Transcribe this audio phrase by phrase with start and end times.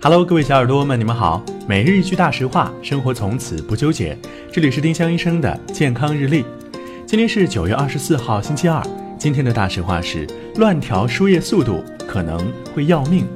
[0.00, 1.44] Hello，各位小耳朵们，你们好。
[1.66, 4.16] 每日一句大实话，生活从此不纠结。
[4.52, 6.44] 这里是丁香医生的健康日历。
[7.04, 8.80] 今天是九月二十四号，星期二。
[9.18, 10.24] 今天的大实话是：
[10.54, 12.38] 乱调输液速度可能
[12.72, 13.26] 会要命。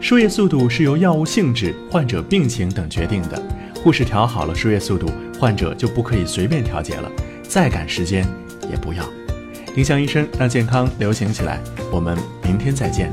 [0.00, 3.38] 输液速度是由药物性质、患者病情等决定的。
[3.74, 7.12] 护士调好了输液速度，患者就不可以随便调节了，
[7.42, 8.26] 再赶时间
[8.70, 9.04] 也不要。
[9.74, 11.60] 丁香医生让健康流行起来。
[11.92, 13.12] 我们明天再见。